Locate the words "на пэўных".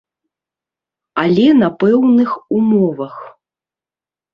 1.61-2.29